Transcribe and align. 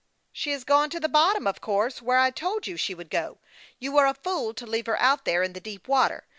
"She 0.31 0.49
has 0.49 0.63
gone 0.63 0.89
to 0.89 0.99
the 0.99 1.07
bottom, 1.07 1.45
of 1.45 1.61
course, 1.61 2.01
where 2.01 2.17
I 2.17 2.31
told 2.31 2.65
you 2.65 2.75
she 2.75 2.95
would 2.95 3.11
go. 3.11 3.37
You 3.77 3.91
were 3.91 4.07
a 4.07 4.15
fool 4.15 4.51
to 4.55 4.65
leave 4.65 4.87
her 4.87 4.99
out 4.99 5.25
there 5.25 5.43
in 5.43 5.53
the 5.53 5.59
deep 5.61 5.87
water. 5.87 6.23